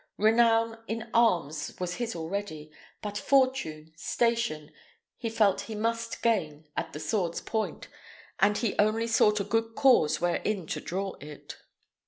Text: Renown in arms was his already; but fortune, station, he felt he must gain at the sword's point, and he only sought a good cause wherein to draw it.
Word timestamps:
Renown 0.17 0.79
in 0.87 1.11
arms 1.13 1.75
was 1.79 1.97
his 1.97 2.15
already; 2.15 2.71
but 3.03 3.19
fortune, 3.19 3.93
station, 3.95 4.71
he 5.15 5.29
felt 5.29 5.61
he 5.69 5.75
must 5.75 6.23
gain 6.23 6.65
at 6.75 6.91
the 6.91 6.99
sword's 6.99 7.39
point, 7.39 7.87
and 8.39 8.57
he 8.57 8.75
only 8.79 9.05
sought 9.05 9.39
a 9.39 9.43
good 9.43 9.75
cause 9.75 10.19
wherein 10.19 10.65
to 10.65 10.81
draw 10.81 11.13
it. 11.21 11.57